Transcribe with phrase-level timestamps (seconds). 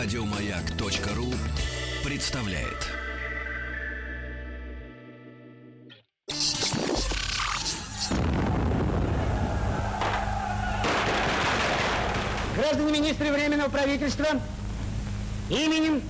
[0.00, 1.34] Радиомаяк.ру
[2.04, 2.86] представляет.
[12.54, 14.26] Граждане министры Временного правительства,
[15.50, 16.00] именем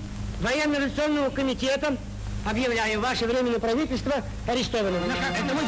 [0.42, 1.96] Военно-революционного комитета
[2.44, 5.02] объявляю ваше Временное правительство арестованным.
[5.02, 5.62] Это мы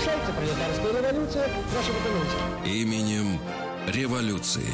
[0.00, 1.48] Совершается пролетарская революция,
[1.92, 2.70] документы.
[2.70, 3.38] Именем
[3.86, 4.72] революции.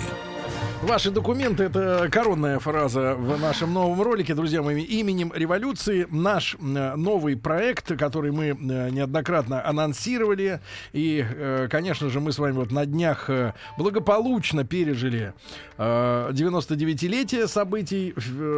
[0.82, 4.82] Ваши документы это коронная фраза в нашем новом ролике, друзья мои.
[4.82, 8.54] Именем революции наш э, новый проект, который мы э,
[8.90, 10.60] неоднократно анонсировали.
[10.92, 13.30] И, э, конечно же, мы с вами вот на днях
[13.78, 15.32] благополучно пережили
[15.78, 18.14] э, 99-летие событий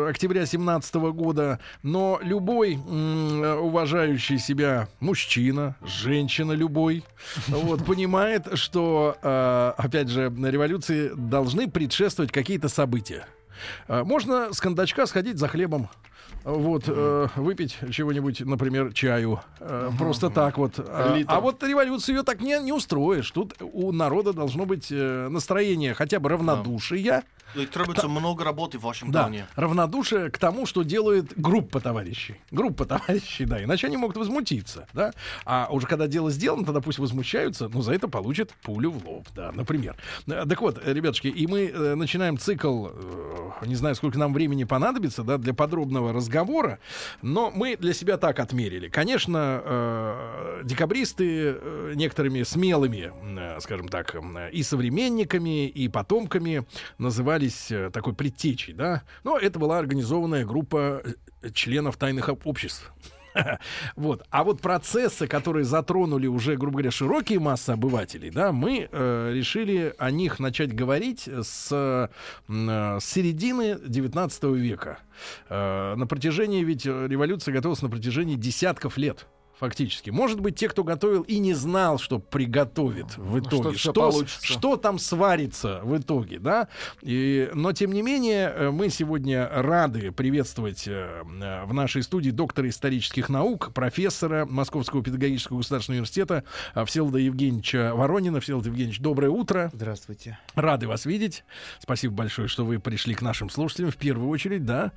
[0.09, 1.61] октября 17 года.
[1.85, 7.05] Но любой уважающий себя мужчина, женщина любой,
[7.48, 9.17] вот, понимает, что,
[9.77, 13.27] опять же, революции должны предшествовать какие-то события.
[13.89, 15.89] Э, Можно с кондачка сходить за хлебом,
[16.44, 19.41] вот, э, выпить чего-нибудь, например, чаю.
[19.61, 20.75] э, Просто так вот.
[20.78, 21.30] А, Литр.
[21.33, 23.30] а вот революцию ее так не, не устроишь.
[23.30, 27.25] Тут у народа должно быть э, настроение хотя бы равнодушия.
[27.55, 29.47] И требуется много работы в вашем Да, плане.
[29.56, 32.36] равнодушие к тому, что делает группа товарищей.
[32.50, 35.12] Группа товарищей, да, иначе они могут возмутиться, да.
[35.47, 39.27] А уже когда дело сделано, тогда пусть возмущаются, но за это получат пулю в лоб,
[39.34, 39.97] да, например.
[40.27, 44.34] Э, Так вот, э, ребятушки, и мы э, начинаем цикл, э, не знаю, сколько нам
[44.34, 46.28] времени понадобится, да, для подробного разговора,
[47.23, 48.89] но мы для себя так отмерили.
[48.89, 53.12] Конечно, э, декабристы э, некоторыми смелыми,
[53.57, 56.67] э, скажем так, э, и современниками, и потомками
[56.98, 59.03] назывались э, такой предтечей, да.
[59.25, 61.03] Но это была организованная группа
[61.43, 62.92] э, членов тайных об- обществ.
[63.97, 64.25] Вот.
[64.31, 69.95] А вот процессы, которые затронули уже, грубо говоря, широкие массы обывателей, да, мы э, решили
[69.98, 72.08] о них начать говорить с, э,
[72.48, 74.98] с середины 19 века.
[75.48, 79.27] Э, на протяжении, ведь э, революция готовилась на протяжении десятков лет.
[79.58, 80.11] Фактически.
[80.11, 84.46] Может быть, те, кто готовил и не знал, что приготовит в итоге, что, получится.
[84.46, 86.69] что там сварится в итоге, да.
[87.02, 92.30] И, но, тем не менее, э, мы сегодня рады приветствовать э, э, в нашей студии
[92.30, 96.45] доктора исторических наук, профессора Московского педагогического государственного университета
[96.86, 98.39] Всеволода Евгеньевича Воронина.
[98.39, 99.70] Всеволод Евгеньевич, доброе утро.
[99.73, 100.39] Здравствуйте.
[100.55, 101.42] Рады вас видеть.
[101.80, 104.92] Спасибо большое, что вы пришли к нашим слушателям в первую очередь, да.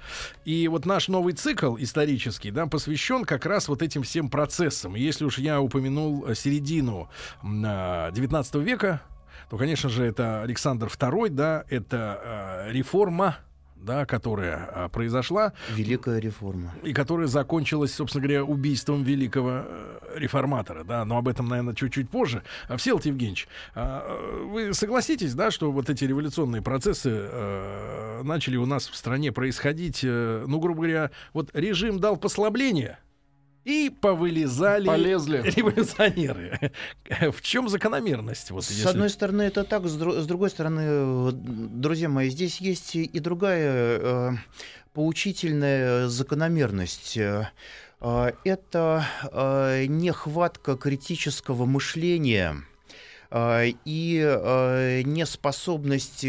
[0.46, 4.51] И вот наш новый цикл исторический, да, посвящен как раз вот этим всем процессам.
[4.96, 7.10] И Если уж я упомянул э, середину
[7.44, 9.02] м, а, 19 века,
[9.50, 13.38] то, конечно же, это Александр II, да, это э, реформа,
[13.76, 16.72] да, которая а, произошла Великая реформа.
[16.84, 22.10] и которая закончилась, собственно говоря, убийством великого э, реформатора, да, но об этом, наверное, чуть-чуть
[22.10, 22.44] позже.
[22.68, 28.58] А, Всеволод Евгеньевич, а, э, вы согласитесь, да, что вот эти революционные процессы э, начали
[28.58, 33.00] у нас в стране происходить, э, ну, грубо говоря, вот режим дал послабление,
[33.66, 35.42] и повылезали Полезли.
[35.56, 36.72] революционеры.
[37.32, 38.52] В чем закономерность?
[38.52, 42.60] Вот, С если- одной стороны, это так, с, дру- с другой стороны, друзья мои, здесь
[42.62, 44.32] есть и другая э,
[44.94, 47.18] поучительная закономерность.
[47.18, 47.50] Э,
[48.02, 52.56] э, Это э, нехватка критического мышления
[53.30, 56.22] э, и э, неспособность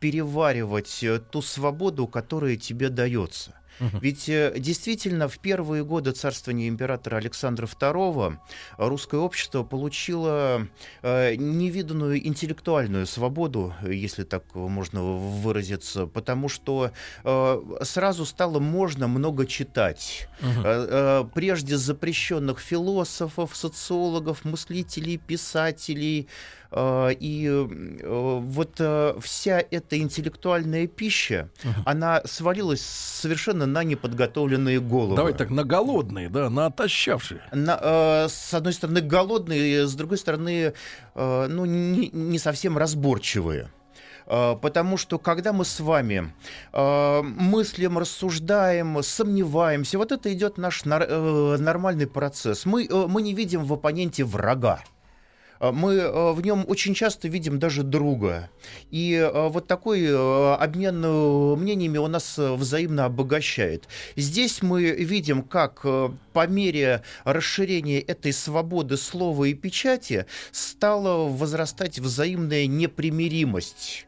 [0.00, 3.54] переваривать ту свободу, которая тебе дается.
[4.00, 8.36] Ведь э, действительно в первые годы царствования императора Александра II
[8.76, 10.66] русское общество получило
[11.02, 16.90] э, невиданную интеллектуальную свободу, если так можно выразиться, потому что
[17.24, 20.28] э, сразу стало можно много читать.
[20.42, 26.28] Э, Прежде запрещенных философов, социологов, мыслителей, писателей.
[26.70, 31.50] Э, И э, вот э, вся эта интеллектуальная пища,
[31.84, 35.16] она свалилась совершенно на неподготовленные головы.
[35.16, 37.40] Давайте так, на голодные, да, на отощавшие.
[37.52, 40.74] На, с одной стороны голодные, с другой стороны,
[41.14, 43.68] ну не, не совсем разборчивые.
[44.26, 46.34] Потому что когда мы с вами
[46.74, 52.66] э, мыслим, рассуждаем, сомневаемся, вот это идет наш нар- э, нормальный процесс.
[52.66, 54.80] Мы, э, мы не видим в оппоненте врага.
[55.60, 58.50] Э, Мы э, в нем очень часто видим даже друга.
[58.90, 60.08] И э, вот такой
[60.56, 61.00] обмен
[61.58, 63.88] мнениями он нас взаимно обогащает.
[64.16, 65.82] Здесь мы видим, как
[66.32, 74.06] по мере расширения этой свободы слова и печати стала возрастать взаимная непримиримость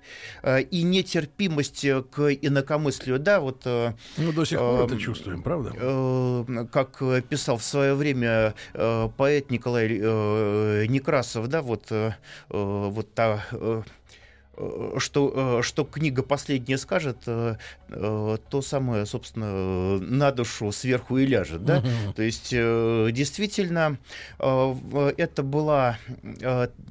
[0.70, 3.18] и нетерпимость к инакомыслию.
[3.18, 5.72] Да, вот э, Ну, до сих пор это чувствуем, правда?
[5.74, 6.98] э, как
[7.28, 12.12] писал в свое время поэт Николай э, Некрасов, да, вот, э,
[12.50, 13.82] э, вот та э,
[14.98, 21.64] что, что книга последняя скажет, то самое, собственно, на душу сверху и ляжет.
[21.64, 21.78] Да?
[21.78, 22.12] Uh-huh.
[22.12, 23.96] То есть, действительно,
[24.38, 25.96] это была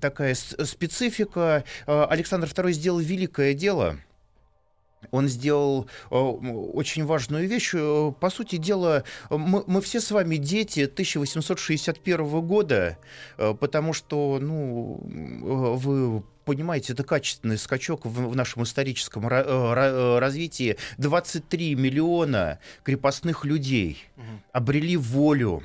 [0.02, 1.64] такая специфика.
[1.86, 3.98] Александр II сделал великое дело–
[5.12, 7.72] он сделал э, очень важную вещь.
[7.74, 12.98] Э, по сути дела, мы, мы все с вами дети 1861 года,
[13.38, 20.78] э, потому что, ну, вы понимаете, это качественный скачок в, в нашем историческом развитии.
[20.98, 24.04] 23 миллиона крепостных людей
[24.52, 25.64] обрели волю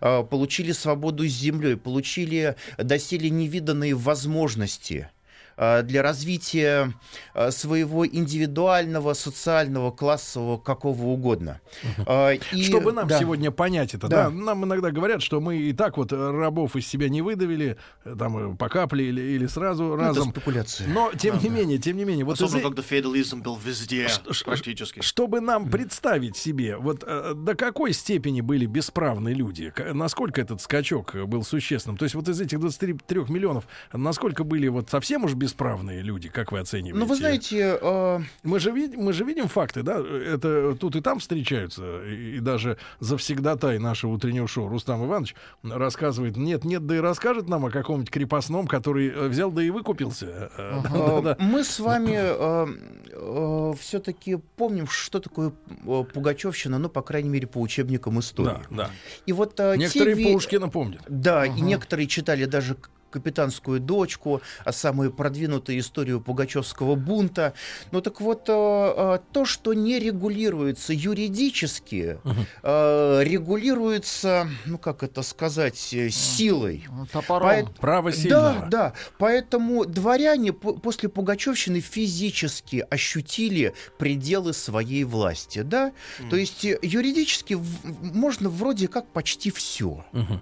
[0.00, 5.10] получили свободу с землей, получили доселе невиданные возможности–
[5.58, 6.94] для развития
[7.34, 11.60] э, своего индивидуального, социального, классового, какого угодно.
[12.06, 13.18] Э, и, Чтобы нам да.
[13.18, 14.24] сегодня понять это, да.
[14.24, 18.56] да, нам иногда говорят, что мы и так вот рабов из себя не выдавили, там
[18.56, 20.28] по капле или, или сразу ну, разом.
[20.28, 20.88] Это спекуляция.
[20.88, 21.54] Но тем да, не да.
[21.56, 22.62] менее, тем не менее, вот особенно из...
[22.64, 24.08] когда феодализм был везде
[24.44, 25.00] практически.
[25.00, 31.42] Чтобы нам представить себе, вот до какой степени были бесправны люди, насколько этот скачок был
[31.42, 31.96] существенным.
[31.96, 36.28] То есть вот из этих 23 миллионов, насколько были вот совсем уж без бесправные люди,
[36.28, 36.98] как вы оцениваете?
[36.98, 37.78] Ну, вы знаете...
[37.80, 38.20] Э...
[38.42, 39.98] Мы, же видим, мы же видим факты, да?
[39.98, 42.02] Это тут и там встречаются.
[42.04, 47.64] И, и даже завсегдатай нашего утреннего шоу Рустам Иванович рассказывает, нет-нет, да и расскажет нам
[47.64, 50.50] о каком-нибудь крепостном, который э, взял да и выкупился.
[50.56, 51.36] Ага.
[51.40, 52.66] Мы с вами э,
[53.12, 55.52] э, все-таки помним, что такое
[55.86, 58.60] э, Пугачевщина, ну, по крайней мере, по учебникам истории.
[58.70, 58.90] Да, да.
[59.24, 60.32] И вот, э, Некоторые те...
[60.32, 61.02] Пушкина помнят.
[61.08, 62.76] Да, и некоторые читали даже
[63.10, 67.54] капитанскую дочку, а самую продвинутую историю Пугачевского бунта.
[67.90, 72.34] Ну так вот, э, э, то, что не регулируется юридически, угу.
[72.62, 76.86] регулируется, ну как это сказать, силой.
[77.12, 77.66] Топором.
[77.66, 77.72] По...
[77.80, 78.54] Право сильного.
[78.60, 78.92] Да, да.
[79.18, 85.62] Поэтому дворяне после Пугачевщины физически ощутили пределы своей власти.
[85.62, 85.92] Да?
[86.30, 87.58] То есть юридически
[88.02, 90.04] можно вроде как почти все.
[90.12, 90.40] Угу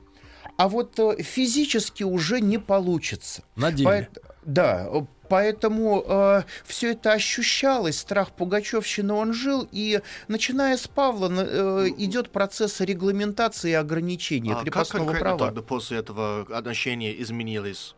[0.57, 3.43] а вот э, физически уже не получится.
[3.57, 4.09] На деле.
[4.13, 4.21] По...
[4.45, 4.89] Да,
[5.29, 12.31] Поэтому э, все это ощущалось, страх Пугачевщины он жил, и начиная с Павла э, идет
[12.31, 15.39] процесс регламентации и ограничения а крепостного как права.
[15.39, 17.95] Тогда после этого отношения изменились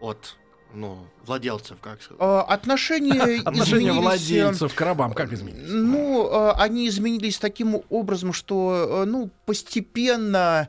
[0.00, 0.36] от
[0.72, 2.20] ну, владельцев, как сказать?
[2.20, 5.68] А, отношения Отношения э, владельцев к рабам как изменились?
[5.68, 10.68] Ну, э, они изменились таким образом, что, э, ну, постепенно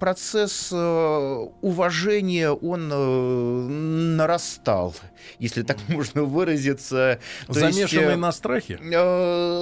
[0.00, 4.94] процесс уважения, он нарастал,
[5.38, 7.20] если так можно выразиться.
[7.48, 8.78] Замешанный есть, на страхе?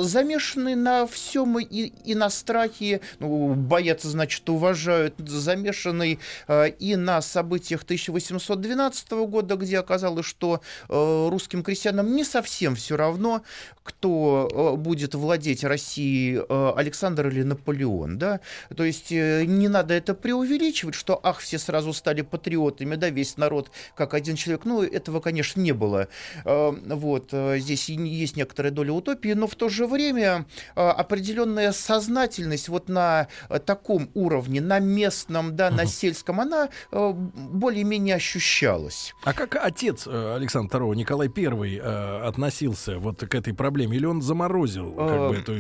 [0.03, 6.19] Замешанный на всем и, и на страхе, ну, боятся, значит, уважают, замешанный
[6.49, 12.97] и на событиях 1812 года, где оказалось оказалось, что э, русским крестьянам не совсем все
[12.97, 13.43] равно,
[13.85, 18.41] кто э, будет владеть Россией, э, Александр или Наполеон, да,
[18.77, 23.71] то есть не надо это преувеличивать, что, ах, все сразу стали патриотами, да, весь народ
[23.95, 26.09] как один человек, ну, этого, конечно, не было,
[26.45, 33.29] вот, здесь есть некоторая доля утопии, но в то же время определенная сознательность вот на
[33.65, 39.15] таком уровне, на местном, да, на сельском, она более-менее ощущалась.
[39.25, 43.97] А как отец отец э, Александра II, Николай I, э, относился вот к этой проблеме?
[43.97, 45.53] Или он заморозил как бы, эту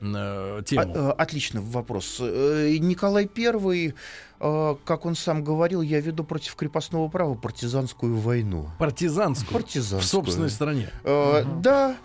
[0.00, 0.92] э, тему?
[0.94, 2.20] А, отличный вопрос.
[2.20, 3.94] Николай I
[4.38, 8.70] как он сам говорил, я веду против крепостного права партизанскую войну.
[8.78, 9.52] Партизанскую?
[9.52, 10.00] Партизанскую.
[10.00, 10.90] В собственной стране?
[11.04, 11.96] Да,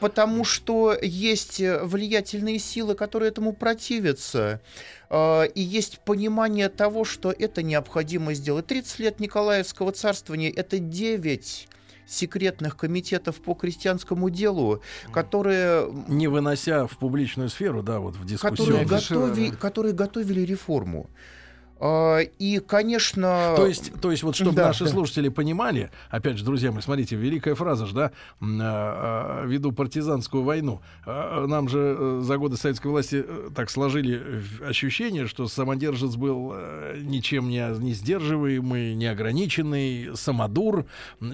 [0.00, 4.60] потому что есть влиятельные силы, которые этому противятся.
[5.14, 8.66] А, и есть понимание того, что это необходимо сделать.
[8.66, 11.68] 30 лет Николаевского царствования— это 9
[12.06, 15.90] секретных комитетов по крестьянскому делу, которые...
[16.08, 18.56] Не вынося в публичную сферу, да, вот в дискуссию.
[18.56, 21.10] Которые, готови, которые готовили реформу.
[21.84, 23.54] А, и, конечно...
[23.56, 24.90] То есть, то есть вот чтобы да, наши да.
[24.90, 30.44] слушатели понимали, опять же, друзья мои, смотрите, великая фраза же, да, а, а, веду партизанскую
[30.44, 30.80] войну.
[31.04, 37.00] Нам же э, за годы советской власти э, так сложили ощущение, что самодержец был э,
[37.02, 40.86] ничем не, не сдерживаемый, неограниченный, самодур,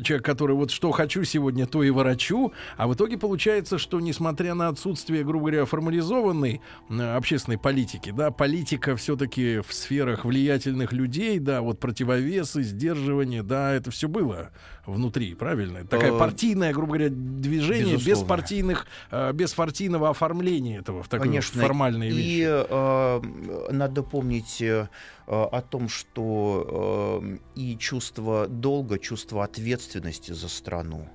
[0.02, 4.54] человек, который вот что хочу сегодня, то и ворочу, а в итоге получается, что несмотря
[4.54, 11.38] на отсутствие, грубо говоря, формализованной общественной политики, да, политика все-таки в сферах влияния влиятельных людей,
[11.38, 14.50] да, вот противовесы, сдерживание, да, это все было
[14.86, 15.84] внутри, правильно?
[15.84, 21.26] Такая Э, партийная, грубо говоря, движение без партийных, э, без партийного оформления этого в такой
[21.26, 21.60] Конечно.
[21.62, 22.46] формальные И вещи.
[22.46, 24.88] э, надо помнить э,
[25.26, 31.08] о том, что э, и чувство долга, чувство ответственности за страну,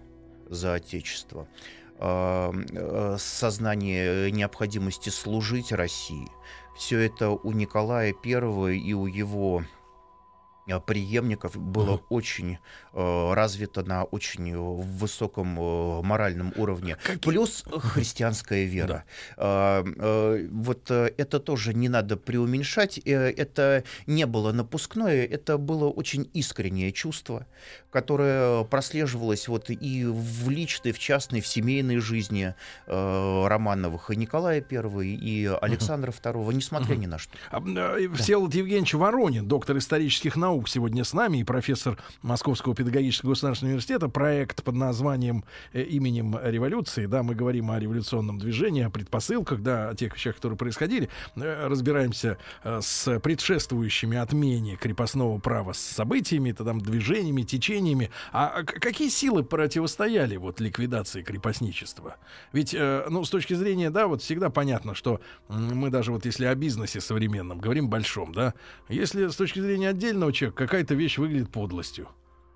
[0.50, 1.48] за Отечество,
[2.00, 6.28] э, сознание необходимости служить России,
[6.76, 9.64] все это у Николая I и у его
[10.68, 12.02] э, преемников было Мгм.
[12.10, 12.58] очень
[12.94, 16.96] э, развито на очень э, высоком э, моральном уровне.
[16.96, 19.04] Какие- Плюс христианская вера.
[19.38, 22.98] А, э, вот э, это тоже не надо преуменьшать.
[23.06, 27.46] Э, Это не было напускное, это было очень искреннее чувство,
[27.94, 32.56] которое прослеживалось вот и в личной, в частной, в семейной жизни
[32.88, 37.32] э, Романовых и Николая I, и Александра II, несмотря ни на что.
[37.52, 43.30] А, э, Всеволод Евгеньевич Воронин, доктор исторических наук, сегодня с нами и профессор Московского педагогического
[43.30, 44.10] государственного университета.
[44.10, 47.06] Проект под названием э, «Именем революции».
[47.06, 51.10] Да, мы говорим о революционном движении, о предпосылках, да, о тех вещах, которые происходили.
[51.36, 57.83] Э, Разбираемся с предшествующими отмене крепостного права с событиями, там движениями, течениями.
[58.32, 62.16] А к- какие силы противостояли вот ликвидации крепостничества?
[62.54, 66.46] Ведь, э, ну, с точки зрения, да, вот всегда понятно, что мы даже вот если
[66.46, 68.54] о бизнесе современном говорим большом, да,
[68.90, 72.08] если с точки зрения отдельного человека какая-то вещь выглядит подлостью,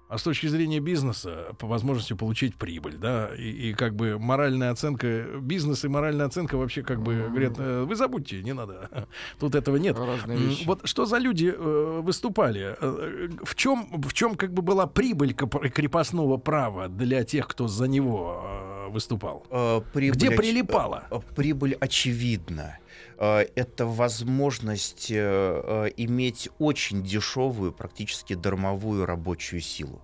[0.08, 4.72] а с точки зрения бизнеса по возможности получить прибыль, да, и, и как бы моральная
[4.72, 8.90] оценка, бизнес и моральная оценка вообще как бы говорят, э, вы забудьте, не надо,
[9.40, 9.98] тут этого нет.
[9.98, 10.66] Разные вещи.
[10.66, 12.78] Вот что за люди э, выступали?
[12.80, 17.88] Э, В чем, в чем как бы была прибыль крепостного права для тех, кто за
[17.88, 19.46] него выступал?
[19.50, 21.06] Э, прибыль Где прилипала?
[21.12, 22.78] э, Прибыль очевидна.
[23.18, 30.02] Э, Это возможность э, иметь очень дешевую, практически дармовую рабочую силу.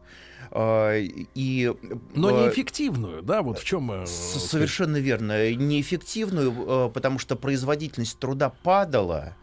[0.55, 1.73] И,
[2.13, 4.05] Но неэффективную, да, вот в чем...
[4.05, 5.51] Совершенно верно.
[5.55, 9.35] Неэффективную, потому что производительность труда падала.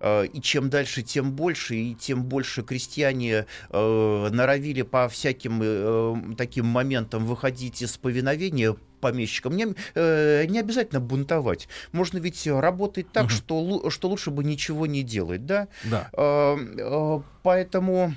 [0.00, 6.34] Э, И чем дальше, тем больше, и тем больше крестьяне э, норовили по всяким э,
[6.36, 9.54] таким моментам выходить из повиновения помещикам.
[9.56, 11.68] Не, э, не обязательно бунтовать.
[11.92, 13.30] Можно ведь работать так, Мгм.
[13.30, 15.68] что, что лучше бы ничего не делать, да?
[15.84, 16.08] Да.
[16.12, 18.14] Э, э, Поэтому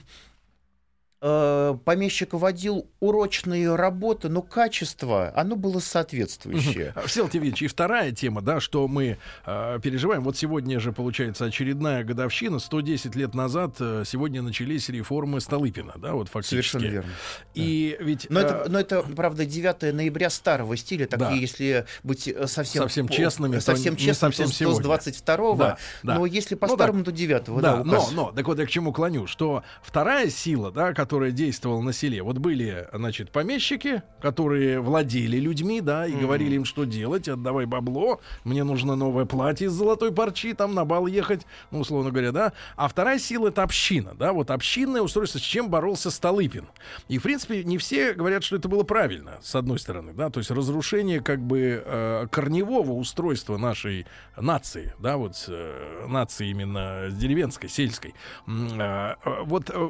[1.21, 6.93] э, помещик водил урочные работы, но качество, оно было соответствующее.
[7.05, 10.23] Всеволод Евгеньевич, и вторая тема, да, что мы э, переживаем.
[10.23, 12.59] Вот сегодня же, получается, очередная годовщина.
[12.59, 16.71] 110 лет назад э, сегодня начались реформы Столыпина, да, вот фактически.
[16.71, 17.09] Совершенно верно.
[17.53, 18.27] И ведь...
[18.29, 21.31] Но э, это, но это, правда, 9 ноября старого стиля, так Да.
[21.31, 24.63] если быть э, совсем, Совсем по- честными, то совсем не честным, совсем то, с- то
[24.65, 24.83] с сегодня.
[24.83, 26.15] 22 Да, да.
[26.15, 28.91] но если Ну, по-старому, то 9 Да, да, но, но, так вот я к чему
[28.91, 35.37] клоню, что вторая сила, да, которая действовала на селе, вот были, значит, помещики, которые владели
[35.37, 40.11] людьми, да, и говорили им, что делать, отдавай бабло, мне нужно новое платье из золотой
[40.11, 42.53] парчи, там на бал ехать, ну, условно говоря, да.
[42.75, 46.67] А вторая сила— это община, да, вот общинное устройство, с чем боролся Столыпин.
[47.07, 50.39] И, в принципе, не все говорят, что это было правильно, с одной стороны, да, то
[50.39, 54.05] есть разрушение как бы э, корневого устройства нашей
[54.37, 58.13] нации, да, вот э, нации именно деревенской, сельской.
[58.47, 59.89] Э, э, вот э,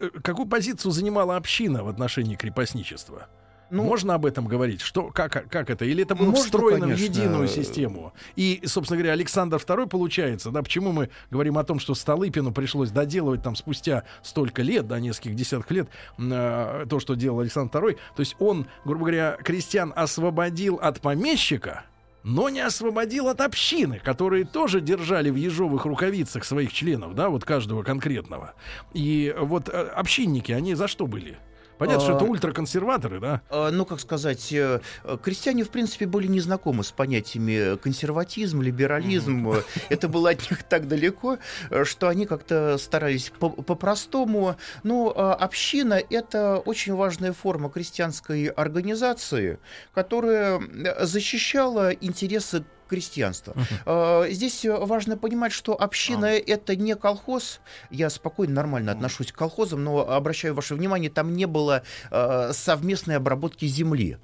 [0.00, 3.28] э, какую позицию занимала община в отношении крепостничества?
[3.70, 4.80] Ну, Можно об этом говорить?
[4.82, 5.84] Что, как, как это?
[5.84, 7.06] Или это было Можно, встроено конечно.
[7.06, 8.12] в единую систему?
[8.36, 12.90] И, собственно говоря, Александр II получается, да, почему мы говорим о том, что Столыпину пришлось
[12.90, 15.88] доделывать там спустя столько лет, да, нескольких десятков лет,
[16.18, 17.98] э, то, что делал Александр II.
[18.14, 21.84] То есть он, грубо говоря, крестьян освободил от помещика,
[22.22, 27.44] но не освободил от общины, которые тоже держали в ежовых рукавицах своих членов, да, вот
[27.44, 28.54] каждого конкретного.
[28.92, 31.38] И вот э, общинники, они за что были?
[31.78, 33.40] Понятно, что это А, ультраконсерваторы, да?
[33.50, 38.62] э, ну, как сказать, э, э, крестьяне, в принципе, были не знакомы с понятиями консерватизм,
[38.62, 39.50] либерализм.
[39.50, 41.38] Э, Это было от них так далеко,
[41.70, 44.56] э, что они как-то старались по- по-простому.
[44.82, 49.58] Но э, община— это очень важная форма крестьянской организации,
[49.94, 53.54] которая э, защищала интересы крестьянства.
[53.86, 57.60] Э, Здесь э, важно понимать, что община это не колхоз.
[57.90, 63.16] Я спокойно, нормально отношусь к колхозам, но обращаю ваше внимание, там не было э, совместной
[63.16, 64.18] обработки земли.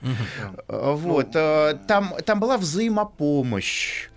[0.68, 1.30] Э, Вот.
[1.34, 4.09] э, Там, там была взаимопомощь.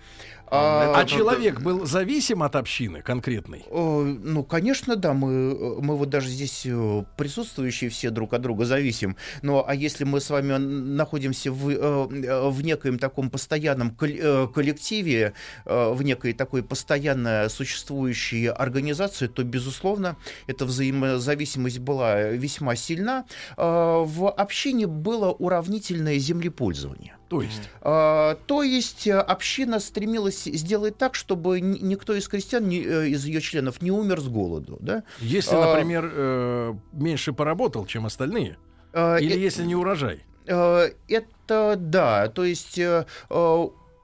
[0.54, 3.64] А, а человек был зависим от общины конкретной?
[3.70, 5.12] Ну, конечно, да.
[5.12, 9.16] Мы, мы вот даже здесь э, присутствующие все друг от друга зависим.
[9.42, 15.32] Но а если мы с вами находимся в, э, в некоем таком постоянном коллективе,
[15.64, 23.24] в некой такой постоянно существующей организации, то, безусловно, эта взаимозависимость была весьма сильна.
[23.56, 27.16] В общине было уравнительное землепользование.
[27.28, 27.68] То есть?
[27.80, 33.24] А, то есть э, община стремилась сделать так, чтобы никто из крестьян, ни, э, из
[33.24, 34.78] ее членов не умер с голоду.
[34.80, 35.04] Да?
[35.20, 38.56] Если, а, например, э, меньше поработал, чем остальные,
[38.92, 40.22] а, или э, если не урожай?
[40.46, 42.80] Это да, то есть...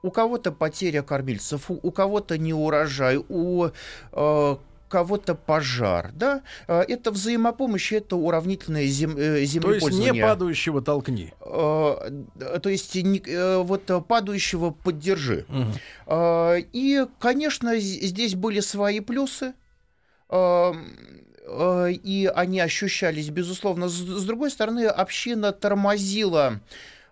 [0.03, 3.67] У кого-то потеря кормильцев, у, у кого-то не урожай, у
[4.11, 4.55] э,
[4.91, 9.99] кого-то пожар, да, а, это взаимопомощь, это уравнительное зем, э, землепользование.
[9.99, 11.33] То есть не падающего толкни.
[11.39, 12.09] А,
[12.61, 15.45] то есть не, э, вот падающего поддержи.
[15.47, 16.65] Угу.
[16.73, 19.53] И, конечно, здесь были свои плюсы
[21.49, 23.89] и они ощущались, безусловно.
[23.89, 26.61] С, другой стороны, община тормозила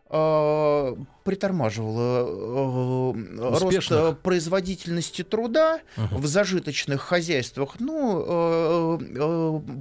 [0.10, 9.00] э, притормаживала э, рост э, производительности труда в зажиточных хозяйствах, ну,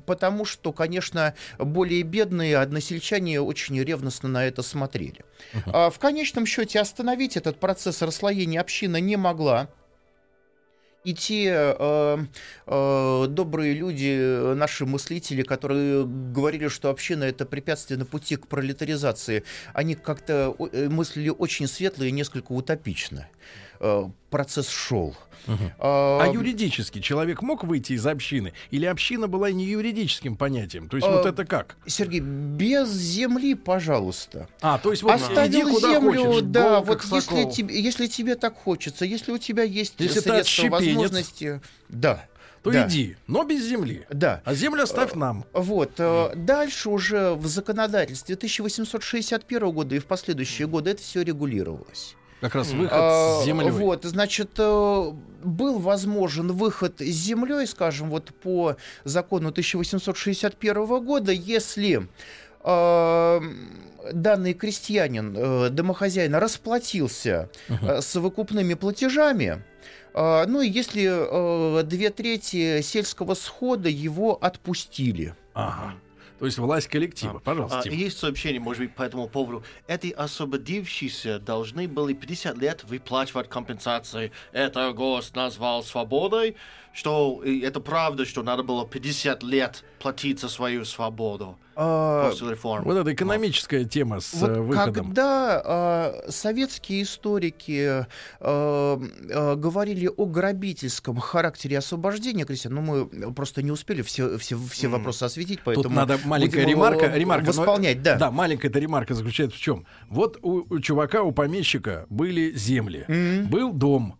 [0.06, 5.24] потому что, конечно, более бедные односельчане очень ревностно на это смотрели.
[5.66, 9.68] А в конечном счете остановить этот процесс расслоения община не могла
[11.04, 12.18] и те э,
[12.66, 19.44] э, добрые люди, наши мыслители, которые говорили, что община это препятствие на пути к пролетаризации,
[19.72, 23.28] они как-то э, мыслили очень светло и несколько утопично.
[23.80, 25.16] Э, процесс шел.
[25.46, 25.56] Угу.
[25.78, 28.52] А, а юридически человек мог выйти из общины?
[28.70, 30.88] Или община была не юридическим понятием?
[30.88, 31.76] То есть а, вот это как?
[31.86, 34.48] Сергей, без земли, пожалуйста.
[34.60, 38.34] А, то есть вот Оставил иди куда землю, хочешь, да, вот если тебе, если тебе
[38.34, 42.26] так хочется, если у тебя есть если средства, возможности, да
[42.62, 42.88] то да.
[42.88, 44.04] иди, но без земли.
[44.10, 44.42] Да.
[44.44, 45.44] А землю оставь нам.
[45.52, 46.00] Вот.
[46.00, 46.34] Mm.
[46.44, 52.16] Дальше уже в законодательстве 1861 года и в последующие годы это все регулировалось.
[52.40, 53.70] Как раз выход а, с землей.
[53.70, 62.06] Вот, значит, э, был возможен выход с землей, скажем, вот по закону 1861 года, если
[62.62, 63.40] э,
[64.12, 68.00] данный крестьянин, э, домохозяин, расплатился uh-huh.
[68.02, 69.62] с выкупными платежами,
[70.14, 75.34] ну и если две трети сельского схода его отпустили.
[75.54, 75.94] Ага.
[76.38, 77.36] То есть власть коллектива.
[77.36, 77.82] А, Пожалуйста.
[77.84, 79.64] А, есть сообщение, может быть, по этому поводу.
[79.86, 84.30] Эти освободившиеся должны были 50 лет выплачивать компенсации.
[84.52, 86.56] Это гость назвал свободой,
[86.92, 91.58] что это правда, что надо было 50 лет платить за свою свободу.
[91.80, 92.82] А, после реформ.
[92.82, 95.06] Вот эта экономическая тема с вот выходом.
[95.06, 98.06] Когда а, советские историки а,
[98.40, 104.88] а, говорили о грабительском характере освобождения крестьян, ну мы просто не успели все, все, все
[104.88, 104.90] mm.
[104.90, 108.16] вопросы осветить, поэтому Тут надо маленькая ремарка, ремарка восполнять, но, да.
[108.16, 109.86] Да, маленькая эта ремарка заключается в чем?
[110.08, 113.46] Вот у, у чувака, у помещика были земли, mm.
[113.46, 114.18] был дом,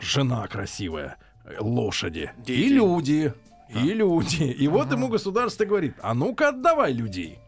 [0.00, 1.16] жена красивая,
[1.58, 2.60] лошади Дети.
[2.60, 3.34] и люди.
[3.68, 4.44] И люди.
[4.44, 7.38] И вот ему государство говорит, а ну-ка отдавай людей.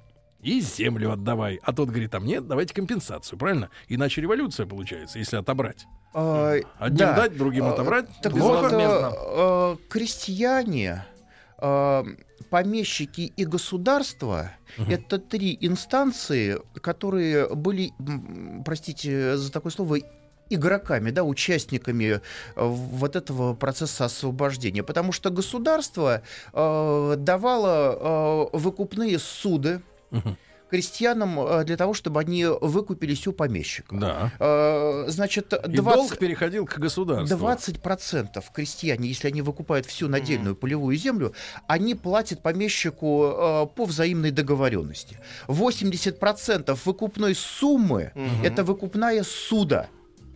[0.41, 1.59] И землю отдавай.
[1.63, 3.71] А тот говорит, а мне давайте компенсацию, правильно?
[3.89, 5.87] Иначе революция получается, если отобрать.
[6.13, 7.17] А, Одним да.
[7.17, 8.07] дать, другим а, отобрать.
[8.23, 11.07] Так вот, а, крестьяне,
[11.59, 12.05] а,
[12.51, 14.91] помещики и государство угу.
[14.91, 17.93] это три инстанции, которые были,
[18.65, 19.99] простите за такое слово,
[20.51, 22.21] игроками, да, участниками э,
[22.57, 24.83] вот этого процесса освобождения.
[24.83, 29.81] Потому что государство э, давало э, выкупные суды.
[30.71, 33.95] Крестьянам э, для того, чтобы они выкупились у помещика.
[33.97, 34.33] Да.
[34.41, 37.39] Э, значит, 20, И долг переходил к государству.
[37.39, 40.59] 20% крестьяне, если они выкупают всю надельную mm.
[40.59, 41.33] полевую землю,
[41.69, 45.19] они платят помещику по взаимной договоренности.
[45.47, 48.45] 80% выкупной суммы mm-hmm.
[48.47, 49.89] это выкупная суда.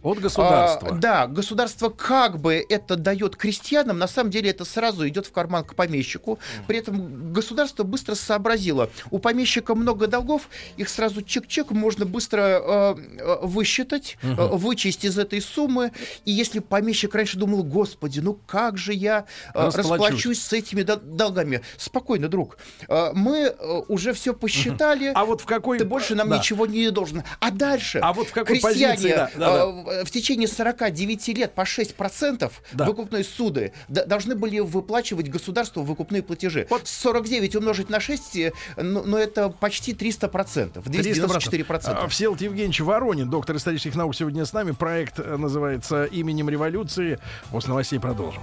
[0.02, 0.88] От государства.
[0.90, 5.32] А, да, государство как бы это дает крестьянам, на самом деле это сразу идет в
[5.32, 6.38] карман к помещику.
[6.66, 12.96] При этом государство быстро сообразило, у помещика много долгов, их сразу чек-чек можно быстро э,
[13.18, 14.56] э высчитать, угу.
[14.56, 15.92] вычесть из этой суммы.
[16.24, 21.62] И если помещик раньше думал, господи, ну как же я э, расплачусь с этими долгами?
[21.76, 22.58] Спокойно, друг.
[22.88, 23.54] Э, мы
[23.88, 25.12] уже все посчитали.
[25.14, 25.78] А вот в какой...
[25.78, 26.38] Ты больше нам да.
[26.38, 27.24] ничего не должен.
[27.40, 31.55] А дальше а вот в какой крестьяне, позиции, да, да, да в течение 49 лет
[31.55, 32.85] по 6% да.
[32.85, 36.66] выкупной суды должны были выплачивать государству выкупные платежи.
[36.70, 36.87] Вот.
[36.87, 38.38] 49 умножить на 6,
[38.77, 40.83] ну, ну это почти 300%.
[40.83, 41.66] 294%.
[41.66, 42.09] 300%.
[42.09, 44.72] Всеволод Евгеньевич Воронин, доктор исторических наук, сегодня с нами.
[44.72, 47.18] Проект называется «Именем революции».
[47.51, 48.42] После новостей продолжим.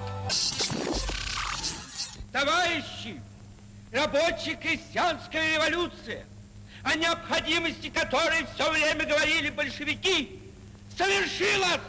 [2.31, 3.19] Товарищи,
[3.91, 6.25] рабочая крестьянская революция,
[6.83, 10.39] о необходимости которой все время говорили большевики,
[10.97, 11.81] совершилась!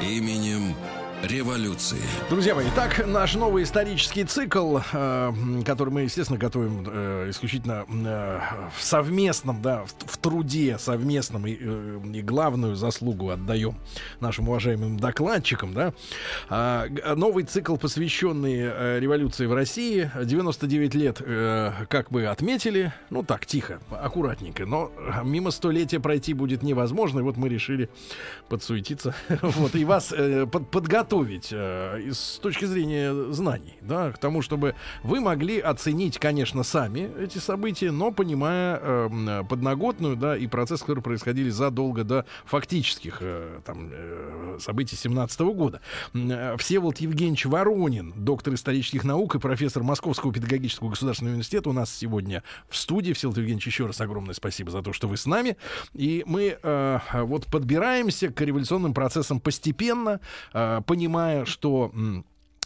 [0.00, 0.74] Именем
[1.26, 1.98] революции.
[2.30, 5.32] Друзья мои, итак, наш новый исторический цикл, э,
[5.64, 8.40] который мы, естественно, готовим э, исключительно э,
[8.76, 13.76] в совместном, да, в, труде совместном и, и главную заслугу отдаем
[14.20, 15.92] нашим уважаемым докладчикам, да.
[16.48, 20.10] Э, новый цикл, посвященный революции в России.
[20.20, 21.18] 99 лет,
[21.88, 24.92] как бы отметили, ну так, тихо, аккуратненько, но
[25.24, 27.88] мимо столетия пройти будет невозможно, и вот мы решили
[28.48, 30.12] подсуетиться, вот, и вас
[30.50, 36.18] под, подготовить готовить э, с точки зрения знаний, да, к тому, чтобы вы могли оценить,
[36.18, 42.26] конечно, сами эти события, но понимая э, подноготную, да, и процесс, который происходили задолго до
[42.44, 45.80] фактических э, там, э, событий 17 года.
[46.12, 51.94] Э, Всеволод Евгеньевич Воронин, доктор исторических наук и профессор Московского педагогического государственного университета у нас
[51.94, 53.12] сегодня в студии.
[53.12, 55.56] Всеволод Евгеньевич, еще раз огромное спасибо за то, что вы с нами.
[55.94, 60.20] И мы э, вот подбираемся к революционным процессам постепенно,
[60.52, 61.05] э, понимая,
[61.44, 61.92] что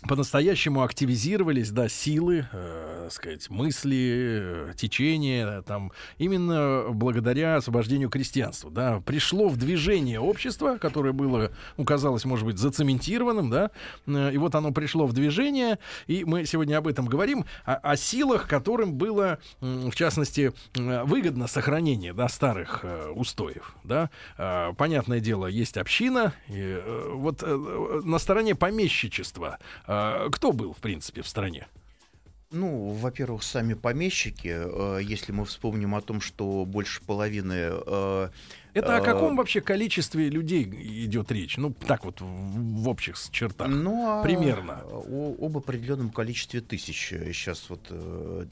[0.08, 9.00] по-настоящему активизировались, да, силы, э, сказать, мысли, э, течения, там, именно благодаря освобождению крестьянства, да,
[9.00, 13.70] пришло в движение общество, которое было, ну, казалось, может быть, зацементированным, да,
[14.06, 17.96] э, и вот оно пришло в движение, и мы сегодня об этом говорим, о, о
[17.96, 24.08] силах, которым было, э, в частности, э, выгодно сохранение, да, старых э, устоев, да,
[24.38, 29.58] э, понятное дело, есть община, и, э, вот э, на стороне помещичества
[30.30, 31.66] кто был, в принципе, в стране?
[32.52, 37.70] Ну, во-первых, сами помещики, э, если мы вспомним о том, что больше половины...
[37.86, 38.30] Э,
[38.74, 40.64] Это о каком вообще количестве людей
[41.04, 41.56] идет речь?
[41.56, 43.68] Ну, так вот, в, общих чертах.
[43.68, 44.82] Ну, а примерно.
[44.84, 47.10] О, об определенном количестве тысяч.
[47.10, 47.88] Сейчас вот...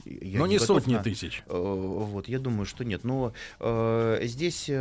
[0.05, 1.03] Я Но не, не сотни на...
[1.03, 1.43] тысяч.
[1.47, 3.03] Вот, я думаю, что нет.
[3.03, 4.71] Но э, здесь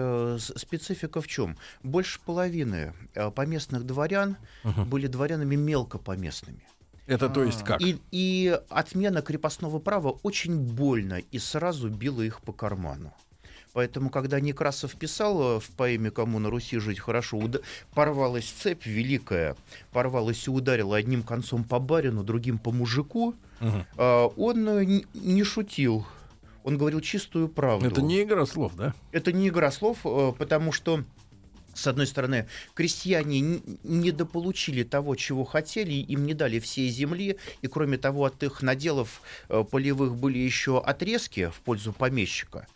[0.57, 1.57] специфика в чем?
[1.83, 2.95] Больше половины
[3.35, 4.85] поместных дворян угу.
[4.85, 6.63] были дворянами мелкопоместными.
[7.09, 7.81] Это то есть как?
[7.81, 13.13] И, и отмена крепостного права очень больно и сразу била их по карману.
[13.73, 17.63] Поэтому, когда Некрасов писал э, в поэме «Кому на Руси жить хорошо», уд...
[17.95, 19.57] порвалась цепь великая,
[19.93, 24.33] порвалась и ударила одним концом по барину, другим по мужику, угу.
[24.37, 26.07] он э, не шутил.
[26.65, 27.87] Он говорил чистую правду.
[27.87, 28.95] Это не игра слов, да?
[29.13, 31.05] Это не игра слов, э, потому что
[31.79, 37.99] с одной стороны, крестьяне недополучили того, чего хотели, им не дали всей земли, и кроме
[37.99, 42.67] того, от их наделов э, полевых были еще отрезки в пользу помещика.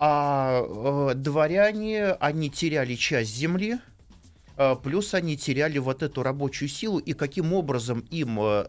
[0.00, 3.78] А э, дворяне, они теряли часть земли,
[4.82, 8.66] плюс они теряли вот эту рабочую силу, и каким образом им э,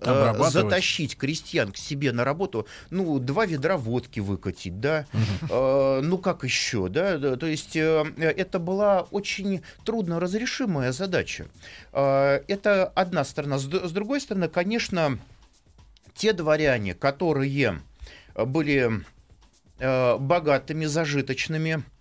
[0.50, 5.06] затащить крестьян к себе на работу, ну, два ведра водки выкатить, да,
[5.50, 11.46] э, ну, как еще, да, то есть э, это была очень трудно разрешимая задача.
[11.94, 13.60] Э, это одна сторона.
[13.60, 15.20] С, другой стороны, конечно,
[16.16, 17.82] те дворяне, которые
[18.36, 19.04] были
[19.80, 21.95] э, богатыми, зажиточными, Э,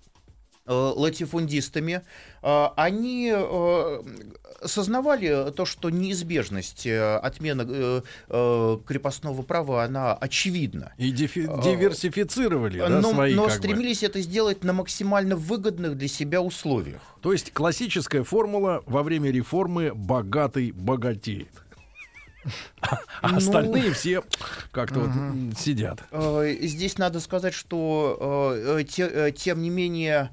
[0.66, 2.03] латифундистами,
[2.42, 4.03] э, они э,
[4.64, 10.92] сознавали то, что неизбежность отмены крепостного права, она очевидна.
[10.96, 14.07] И диверсифицировали да, но, свои, но стремились бы.
[14.07, 17.03] это сделать на максимально выгодных для себя условиях.
[17.20, 21.50] То есть классическая формула во время реформы «богатый богатеет».
[23.23, 24.23] А ну, остальные все
[24.71, 26.03] как-то вот сидят.
[26.11, 30.31] Э, здесь надо сказать, что э, э, те, тем не менее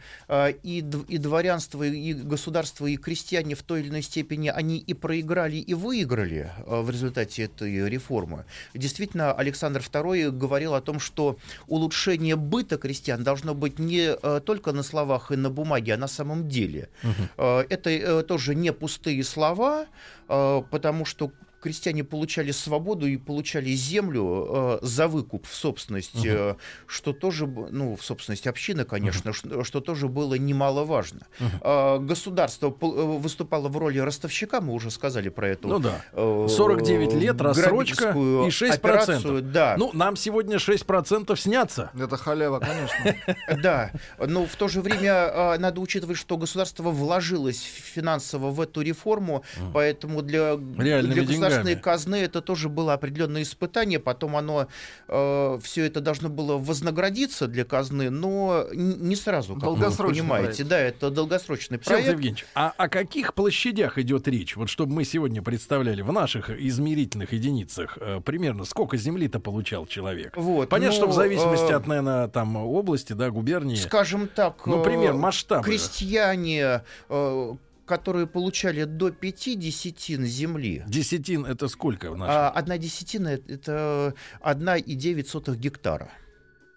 [0.64, 5.74] и, дворянство, и государство, и крестьяне в той или иной степени они и проиграли, и
[5.74, 8.46] выиграли в результате этой реформы.
[8.74, 14.84] Действительно, Александр II говорил о том, что улучшение быта крестьян должно быть не только на
[14.84, 16.90] словах и на бумаге, а на самом деле.
[17.38, 19.86] Это тоже не пустые слова,
[20.28, 26.26] потому что крестьяне получали свободу и получали землю э, за выкуп в собственность, угу.
[26.28, 26.56] э,
[26.88, 29.38] что тоже, ну, в собственность общины, конечно, угу.
[29.38, 31.28] что, что тоже было немаловажно.
[31.40, 31.50] Угу.
[31.62, 35.68] Э, государство э, выступало в роли ростовщика, мы уже сказали про эту...
[35.68, 38.70] Ну да, 49 э, лет, рассрочка и 6%.
[38.72, 39.76] Операцию, да.
[39.78, 41.92] Ну, нам сегодня 6% снятся.
[41.98, 43.16] Это халява, конечно.
[43.62, 49.44] Да, но в то же время надо учитывать, что государство вложилось финансово в эту реформу,
[49.74, 51.02] поэтому для, для
[51.52, 54.68] государственной казны это тоже было определенное испытание, потом оно
[55.08, 60.64] э, все это должно было вознаградиться для казны, но не сразу, как вы понимаете.
[60.64, 60.70] Проект.
[60.70, 62.06] Да, это долгосрочный проект.
[62.06, 64.56] Сергей Евгеньевич, а о каких площадях идет речь?
[64.56, 70.36] Вот чтобы мы сегодня представляли в наших измерительных единицах э, примерно сколько земли-то получал человек?
[70.36, 73.76] Вот, Понятно, ну, что в зависимости э, от, наверное, там области, да, губернии.
[73.76, 75.64] Скажем так, ну, пример, масштаб.
[75.64, 77.56] Крестьяне э,
[77.92, 80.82] которые получали до пяти десятин земли.
[80.88, 82.36] Десятин это сколько в нашем?
[82.36, 86.10] А, одна десятина это одна и девять сотых гектара.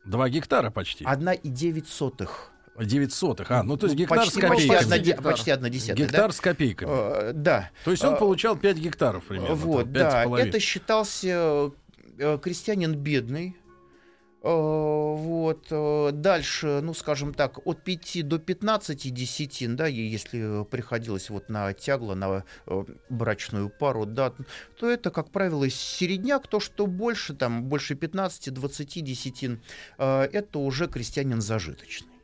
[0.05, 1.05] Два гектара почти.
[1.05, 2.51] Одна и девять сотых.
[2.77, 3.49] Девять сотых.
[3.53, 4.69] А, ну то есть ну, гектар почти, с копейками.
[4.69, 5.33] Почти одна, гектар.
[5.33, 6.03] почти одна десятая.
[6.03, 6.33] Гектар да?
[6.33, 6.91] с копейками.
[6.91, 7.71] Uh, да.
[7.85, 9.55] То есть он uh, получал 5 гектаров примерно.
[9.55, 10.25] Вот, там, да.
[10.37, 11.71] Это считался
[12.19, 13.57] э, крестьянин бедный,
[14.45, 15.67] вот.
[15.71, 21.73] Э, дальше, ну, скажем так, от 5 до 15 десятин, да, если приходилось вот на
[21.73, 24.35] тягло, на э, брачную пару, да,
[24.79, 29.63] то это, как правило, середняк, то, что больше, там, больше 15-20 десятин,
[29.97, 32.15] это уже крестьянин зажиточный.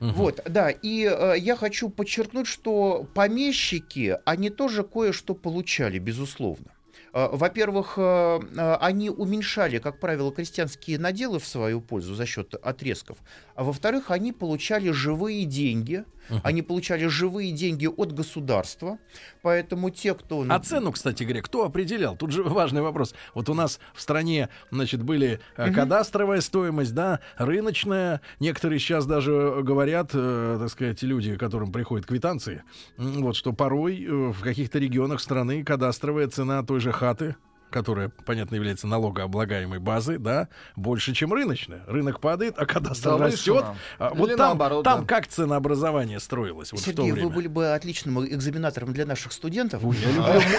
[0.00, 0.10] Угу.
[0.12, 6.72] Вот, да, и э, я хочу подчеркнуть, что помещики, они тоже кое-что получали, безусловно.
[7.12, 12.54] Э, во-первых, э, э, они уменьшали, как правило, крестьянские наделы в свою пользу за счет
[12.54, 13.18] отрезков.
[13.54, 16.04] А во-вторых, они получали живые деньги.
[16.30, 16.40] Uh-huh.
[16.42, 18.98] Они получали живые деньги от государства.
[19.42, 20.46] Поэтому те, кто...
[20.48, 22.16] А цену, кстати говоря, кто определял?
[22.16, 23.14] Тут же важный вопрос.
[23.34, 25.72] Вот у нас в стране, значит, были uh-huh.
[25.74, 28.20] кадастровая стоимость, да, рыночная.
[28.38, 32.62] Некоторые сейчас даже говорят, э, так сказать, люди, которым приходят квитанции,
[32.96, 37.36] вот что порой в каких-то регионах страны кадастровая цена той же хаты
[37.70, 41.82] которая, понятно, является налогооблагаемой базой, да, больше, чем рыночная.
[41.86, 43.64] Рынок падает, а кадастр растет.
[43.98, 45.06] А, вот там, наоборот, там да.
[45.06, 47.28] как ценообразование строилось вот Сергей, в то время?
[47.28, 49.82] вы были бы отличным экзаменатором для наших студентов.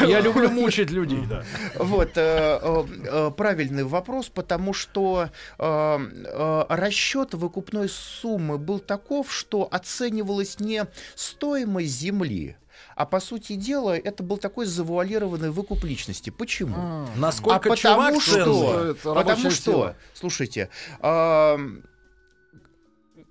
[0.01, 1.43] Я люблю мучить людей, да.
[1.75, 10.59] Вот, э, э, э, правильный вопрос, потому что расчет выкупной суммы был таков, что оценивалась
[10.59, 12.57] не стоимость земли,
[12.95, 16.29] а по сути дела это был такой завуалированный выкуп личности.
[16.29, 16.75] Почему?
[16.77, 21.57] А, Насколько а потому что, потому что, слушайте, э,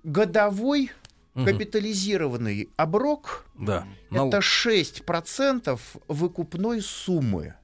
[0.03, 0.91] годовой
[1.35, 1.45] угу.
[1.45, 3.85] капитализированный оброк да.
[4.09, 7.55] это 6% выкупной суммы.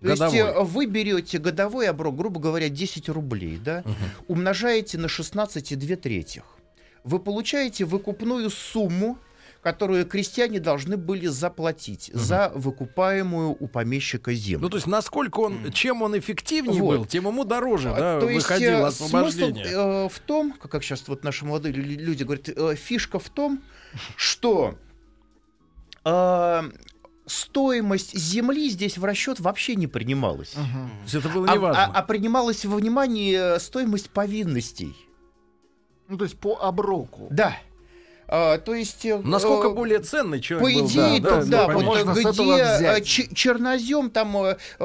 [0.00, 0.38] То годовой.
[0.38, 4.34] есть э, вы берете годовой оброк, грубо говоря, 10 рублей, да, угу.
[4.34, 6.44] умножаете на 16,2 третьих.
[7.04, 9.18] Вы получаете выкупную сумму
[9.68, 12.18] которую крестьяне должны были заплатить угу.
[12.18, 14.62] за выкупаемую у помещика землю.
[14.62, 16.96] Ну, то есть, насколько он, чем он эффективнее вот.
[16.96, 19.64] был, тем ему дороже, да, то выходило есть, э, освобождение.
[19.66, 23.62] Смысл э, в том, как сейчас вот наши молодые люди говорят, э, фишка в том,
[24.16, 24.78] что
[26.06, 26.62] э,
[27.26, 30.54] стоимость земли здесь в расчет вообще не принималась.
[30.54, 31.18] Угу.
[31.18, 31.84] Это было неважно.
[31.84, 34.96] А, а, а принималась во внимание стоимость повинностей.
[36.08, 37.28] Ну, то есть по оброку.
[37.30, 37.54] Да.
[38.28, 39.06] А, то есть...
[39.06, 43.00] Э, Насколько э, более ценный человек По был, идее, да, да, да, вот, где э,
[43.02, 44.36] чернозем, там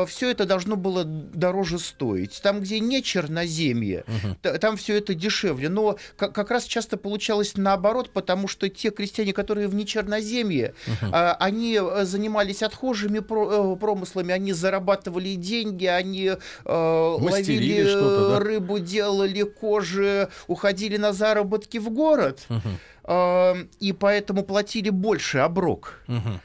[0.08, 2.40] все это должно было дороже стоить.
[2.42, 4.58] Там, где не черноземье, угу.
[4.60, 5.68] там все это дешевле.
[5.68, 11.12] Но как, как раз часто получалось наоборот, потому что те крестьяне, которые в нечерноземье, угу.
[11.12, 16.32] они занимались отхожими промыслами, они зарабатывали деньги, они
[16.64, 18.40] ловили да?
[18.40, 22.40] рыбу, делали кожи, уходили на заработки в город.
[22.50, 22.70] Угу
[23.06, 26.02] и поэтому платили больше оброк.
[26.08, 26.40] Угу.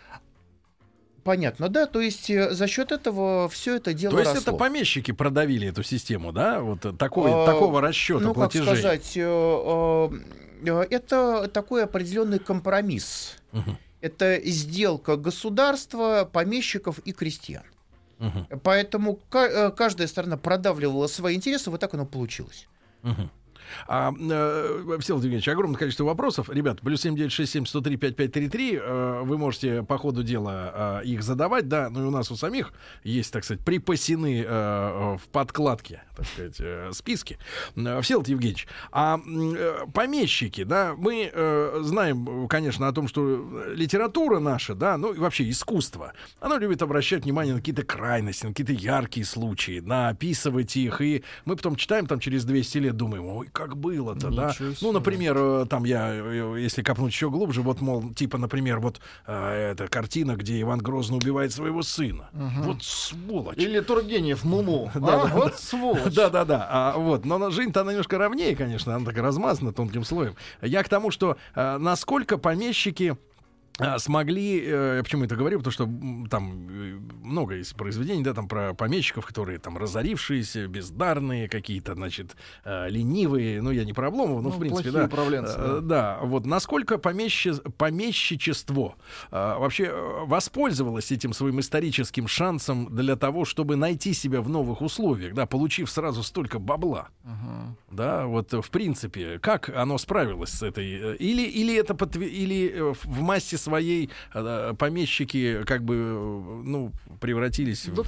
[1.29, 1.85] Понятно, да?
[1.85, 4.53] То есть э, за счет этого все это дело То есть росло.
[4.53, 6.61] это помещики продавили эту систему, да?
[6.61, 8.67] Вот такой, а, такого расчета ну, платежей.
[8.67, 10.11] как сказать, э,
[10.65, 13.37] э, это такой определенный компромисс.
[13.53, 13.77] Угу.
[14.01, 17.65] Это сделка государства, помещиков и крестьян.
[18.21, 18.61] Угу.
[18.63, 22.69] Поэтому каждая сторона продавливала свои интересы, вот так оно получилось.
[23.03, 23.29] Угу.
[23.87, 26.49] А, э, Всеволод Евгеньевич, огромное количество вопросов.
[26.51, 28.81] Ребят, плюс 7967 103 5533.
[28.81, 32.37] Э, вы можете по ходу дела э, их задавать, да, ну и у нас у
[32.37, 32.73] самих
[33.05, 37.39] есть, так сказать, припасены э, в подкладке, так сказать, э, списки.
[37.77, 44.39] Э, Всеволод Евгеньевич, а э, помещики, да, мы э, знаем, конечно, о том, что литература
[44.39, 48.73] наша, да, ну и вообще искусство, оно любит обращать внимание на какие-то крайности, на какие-то
[48.73, 53.49] яркие случаи, на описывать их, и мы потом читаем там через 200 лет, думаем, ой,
[53.59, 54.55] как было-то, да.
[54.81, 59.01] Ну, например, э, там я, э, если копнуть еще глубже, вот, мол, типа, например, вот
[59.27, 62.29] э, эта картина, где Иван Грозно убивает своего сына.
[62.33, 63.59] Вот сволочь.
[63.59, 64.93] Или Тургенев Муму.
[65.09, 65.29] Да, а?
[65.29, 66.15] да, вот сволочь.
[66.15, 66.67] Да, да, да.
[66.71, 67.25] А, вот.
[67.25, 70.35] Но жизнь-то она немножко ровнее, конечно, она так размазана тонким слоем.
[70.61, 73.17] Я к тому, что э, насколько помещики
[73.99, 75.89] смогли, э, я почему это говорю, потому что
[76.31, 82.37] там э, много есть произведений, да, там про помещиков, которые там разорившиеся, бездарные какие-то, значит,
[82.65, 85.05] э, ленивые, ну, я не про Обломова, но, Ну, в принципе, да.
[85.05, 86.47] управленцы, Э, да, вот.
[86.47, 88.95] Насколько помещи- помещичество
[89.31, 89.93] вообще
[90.27, 95.91] воспользовалось этим своим историческим шансом для того, чтобы найти себя в новых условиях, да, получив
[95.91, 97.09] сразу столько бабла.
[97.91, 101.17] Да, вот в принципе, как оно справилось с этой...
[101.17, 107.87] Или, или это подтве- или в массе своей э, помещики как бы, э, ну, превратились
[107.87, 108.03] Да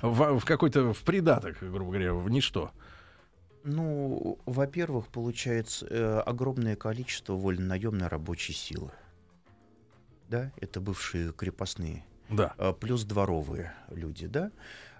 [0.00, 2.72] в, в, в какой-то в придаток, грубо говоря, в ничто.
[3.64, 8.90] Ну, во-первых, получается э, огромное количество вольнонаемной рабочей силы.
[10.28, 12.04] Да, это бывшие крепостные.
[12.30, 12.54] Да.
[12.58, 14.50] а, плюс дворовые люди, да.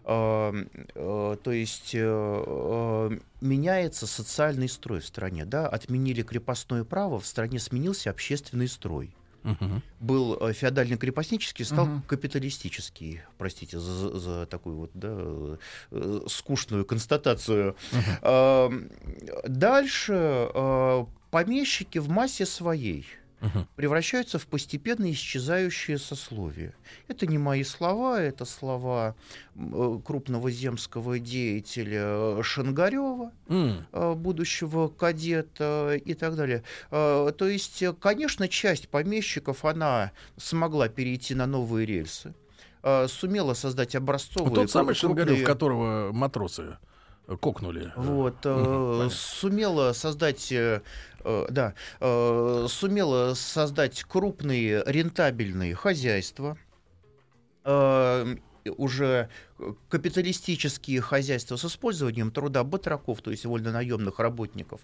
[0.05, 0.55] А,
[0.94, 5.68] э, То есть э, э, меняется социальный строй в стране, да.
[5.68, 9.14] Отменили крепостное право, в стране сменился общественный строй.
[9.42, 9.83] Мгм.
[10.01, 12.03] Был э, феодально-крепостнический, стал Мгм.
[12.03, 15.16] капиталистический, простите за, за такую вот да,
[15.90, 17.77] э, скучную констатацию.
[18.22, 18.70] А,
[19.46, 23.07] Дальше э, помещики в массе своей
[23.40, 23.68] Мгм.
[23.77, 26.74] превращаются в постепенно исчезающие сословия.
[27.07, 29.14] Это не мои слова, это слова
[29.55, 33.87] э, крупного земского деятеля э, Шангарева, М.
[33.92, 36.62] э, будущего кадета и так далее.
[36.90, 42.35] То есть, конечно, часть помещиков, она смогла перейти на новые рельсы,
[43.09, 44.51] сумела создать образцовые...
[44.51, 46.77] Вот тот самый крупные- Шангарев, которого матросы
[47.37, 47.93] кокнули.
[47.97, 49.11] Вот, понятно.
[49.11, 50.83] сумела создать, э,
[51.25, 51.75] э, да,
[52.69, 56.57] сумела создать крупные рентабельные хозяйства,
[58.77, 59.29] уже
[59.88, 64.81] капиталистические хозяйства с использованием труда батраков, то есть вольнонаемных работников.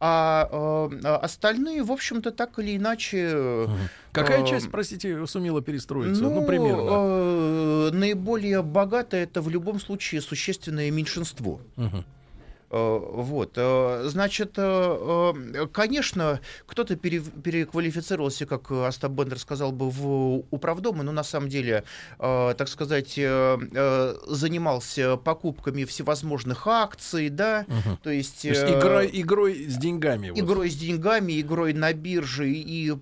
[0.00, 0.48] А
[0.92, 3.34] э, а остальные, в общем-то, так или иначе...
[3.66, 3.88] Мгм.
[4.12, 6.22] Какая э, часть, простите, сумела перестроиться?
[6.22, 6.88] Ну, примерно.
[6.88, 11.60] э, наиболее богатое это в любом случае существенное меньшинство.
[11.76, 12.04] Мгм.
[12.70, 20.44] Э, Вот, э, значит, э, конечно, кто-то пере- переквалифицировался, как Остап Бендер сказал бы, в
[20.50, 21.84] управдомы, но на самом деле,
[22.18, 23.14] так сказать,
[24.26, 27.96] занимался покупками всевозможных акций, да, Мгм.
[28.02, 28.42] то есть...
[28.42, 30.30] То есть э, игрой, с деньгами.
[30.30, 30.38] вот.
[30.38, 32.92] игрой с деньгами, игрой на бирже и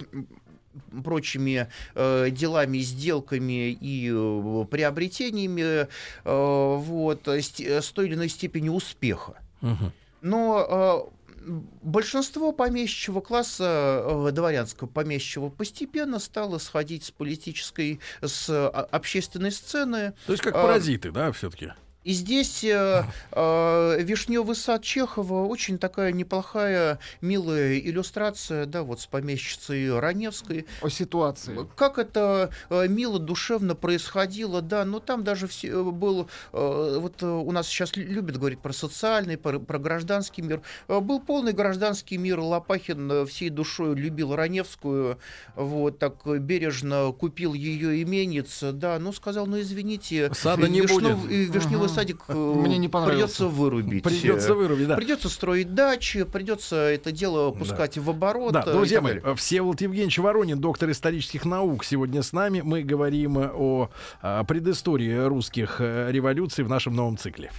[1.05, 5.87] прочими э, делами, сделками и э, приобретениями
[6.24, 9.35] э, вот, с, с той или иной степени успеха.
[9.66, 9.92] Мгм.
[10.22, 11.11] Но
[11.46, 11.50] э,
[11.83, 20.14] большинство помещичьего класса, э, дворянского помещичьего, постепенно стало сходить с политической, с э, общественной сцены.
[20.26, 21.72] То есть как А, паразиты, да, все-таки?
[22.07, 29.07] И здесь э, э, «Вишневый сад» Чехова очень такая неплохая, милая иллюстрация, да, вот с
[29.07, 30.66] помещицей Раневской.
[30.83, 31.66] О ситуации.
[31.75, 37.21] Как это э, мило, душевно происходило, да, но там даже все, э, был, э, вот
[37.25, 40.61] э, у нас сейчас лю- любят говорить про социальный, про, про гражданский мир.
[40.87, 45.19] Э, Был полный гражданский мир, Лопахин э, всей душой любил Раневскую,
[45.57, 51.16] вот, так э, бережно купил ее именец, да, ну, сказал, ну, извините, Сада не вишнев-
[51.16, 51.33] будет.
[51.33, 51.95] э, Вишневый Ага.
[51.96, 54.02] Садик э, Мне не придется вырубить.
[54.02, 54.96] Придется вырубить, да.
[54.96, 58.52] Придется строить дачи, придется это дело пускать в оборот.
[58.52, 59.18] Да, э, друзья мои.
[59.37, 62.61] Всеволод Евгеньевич Воронин, доктор исторических наук, сегодня с нами.
[62.61, 63.88] Мы говорим о,
[64.20, 67.50] а, предыстории русских э, революций в нашем новом цикле.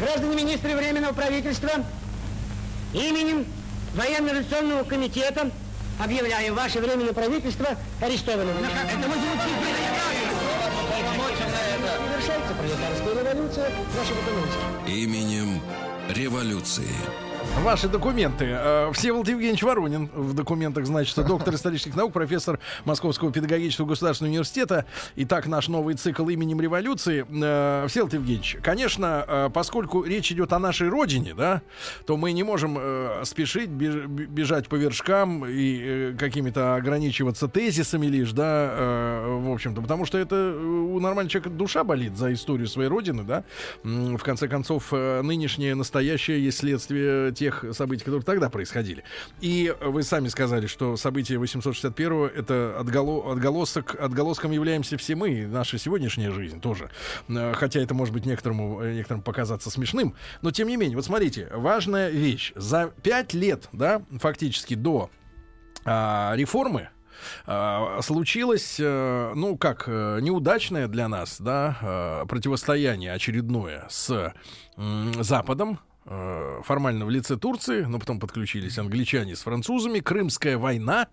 [0.00, 1.70] Граждане министры Временного правительства,
[2.94, 3.44] именем
[3.94, 5.50] Военно-революционного комитета
[5.98, 7.66] объявляем ваше Временное правительство
[8.00, 8.54] арестованным.
[12.08, 14.12] Завершается пролетарская революция, ваши.
[14.86, 15.60] Именем
[16.08, 16.88] революции.
[17.62, 18.46] Ваши документы.
[18.48, 24.86] Э, Всеволод Евгеньевич Воронин в документах, значит, доктор исторических наук, профессор Московского педагогического государственного университета.
[25.16, 27.26] Итак, наш новый цикл именем революции.
[27.28, 31.62] Э, Всеволод Евгеньевич, конечно, э, поскольку речь идет о нашей родине, да,
[32.06, 32.78] то мы не можем
[33.24, 40.16] спешить, беж- бежать по вершкам и какими-то ограничиваться тезисами лишь, да, в общем-то, потому что
[40.16, 43.44] это у нормального человека душа болит за историю своей родины, да.
[43.82, 49.04] В конце концов, нынешнее, настоящее есть следствие тех событий, которые тогда происходили.
[49.40, 55.78] И вы сами сказали, что события 861-го это отголо- отголосок, отголоском являемся все мы, наша
[55.78, 56.90] сегодняшняя жизнь тоже.
[57.28, 60.14] Э, Хотя это может быть некоторому, э, некоторым показаться смешным.
[60.42, 62.52] Но тем не менее, вот смотрите, важная вещь.
[62.56, 65.10] За пять лет, да, фактически до
[65.84, 66.88] а, реформы,
[67.46, 74.32] а, случилось, э, ну как, неудачное для нас, да, противостояние очередное с
[74.76, 81.08] Западом, э, формально в лице Турции, но потом подключились англичане с французами, Крымская война,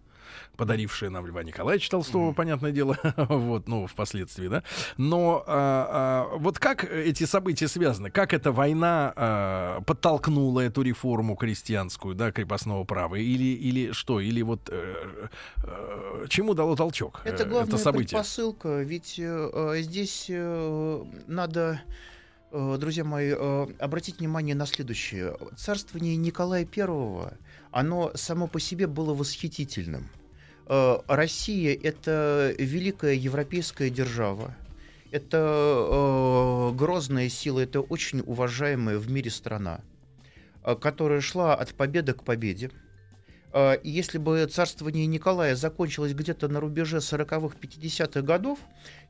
[0.58, 4.64] подарившая нам Льва Николаевича Толстого, понятное дело, вот, ну, впоследствии, да.
[4.98, 8.10] Но а, а, вот как эти события связаны?
[8.10, 13.16] Как эта война а, подтолкнула эту реформу крестьянскую, да, крепостного права?
[13.16, 14.20] Или, или что?
[14.20, 15.28] Или вот э,
[15.64, 18.10] э, чему дало толчок Это главная событие?
[18.10, 21.82] предпосылка, ведь э, здесь э, надо,
[22.78, 25.38] друзья мои, э, обратить внимание на следующее.
[25.58, 27.38] Царствование Николая I,
[27.72, 30.10] оно само по себе было восхитительным.
[30.68, 34.56] Э, Россия— это великая европейская держава.
[35.12, 39.82] Это э, грозная сила, это очень уважаемая в мире страна,
[40.64, 42.72] э, которая шла от победы к победе.
[43.56, 48.60] А, и Если бы царствование Николая закончилось где-то на рубеже 40-х, 50-х годов,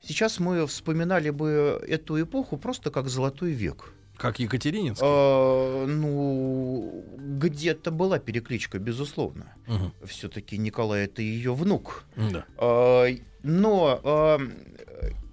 [0.04, 3.92] сейчас мы вспоминали бы эту эпоху просто как золотой век.
[4.18, 5.04] Как Екатерининский?
[5.04, 9.52] А, ну, где-то была перекличка, безусловно.
[9.66, 9.92] Мгм.
[10.06, 12.04] Все-таки Николай это ее внук.
[12.16, 12.46] Да.
[12.60, 13.08] А,
[13.42, 14.40] Но а,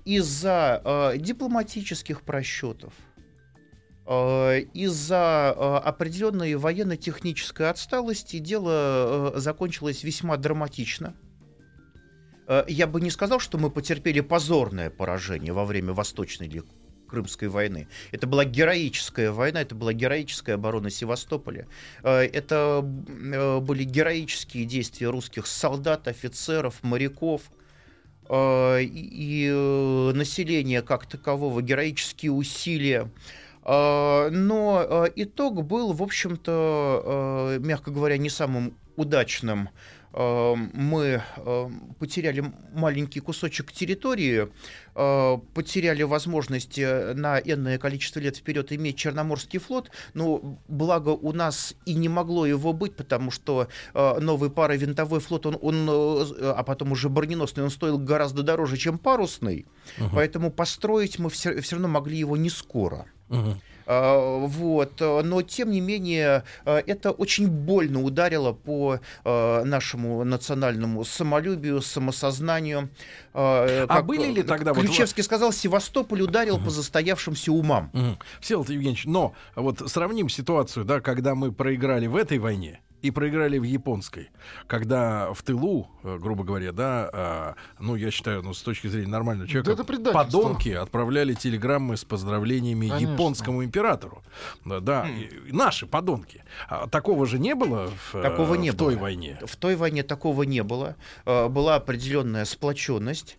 [0.07, 2.95] из-за а, дипломатических просчетов,
[4.05, 11.15] из-за а, определенной военно-технической отсталости дело а, закончилось весьма драматично.
[12.69, 16.65] Я бы не сказал, что мы потерпели позорное поражение во время Восточной или
[17.09, 17.87] Крымской войны.
[18.11, 21.69] Это была героическая война, это была героическая оборона Севастополя.
[22.03, 27.43] Это э, были героические действия русских солдат, офицеров, моряков
[28.29, 33.09] и, э, населения как такового, героические усилия.
[33.63, 36.53] А, Но а, итог был, в общем-то,
[37.05, 39.71] а, мягко говоря, не самым удачным.
[40.13, 44.49] А, Мы а, потеряли маленький кусочек территории,
[44.95, 51.33] а, потеряли возможность э, на энное количество лет вперед иметь Черноморский флот, но благо у
[51.33, 56.53] нас и не могло его быть, потому что а, новый паровинтовой флот, он, он, э,
[56.57, 59.67] а потом уже броненосный, он стоил гораздо дороже, чем парусный,
[60.13, 63.07] поэтому построить мы все, равно могли его не скоро.
[63.29, 63.61] Мгм.
[63.87, 70.25] А, Вот, а, но тем не менее а, это очень больно ударило по а, нашему
[70.25, 72.91] национальному самолюбию, самосознанию.
[73.35, 77.91] А А были ли тогда вот Ключевский сказал, Севастополь ударил по застоявшимся умам.
[77.93, 78.19] Мгм.
[78.41, 83.59] Всеволод Евгеньевич, но вот сравним ситуацию, да, когда мы проиграли в этой войне и проиграли
[83.59, 84.31] в японской,
[84.67, 89.09] когда в тылу, э, грубо говоря, да, а, ну, я считаю, ну, с точки зрения
[89.09, 90.25] нормального человека, это предательство.
[90.25, 93.13] подонки отправляли телеграммы с поздравлениями Конечно.
[93.13, 94.23] японскому императору.
[94.65, 96.45] Да, да, и- и наши подонки.
[96.69, 99.03] А такого же не было в, э, Такого не в той было.
[99.03, 99.39] войне?
[99.45, 100.97] В той войне такого не было.
[101.27, 103.37] А, Была определенная сплоченность.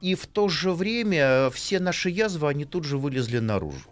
[0.00, 3.90] И в то же время все наши язвы, они тут же вылезли наружу.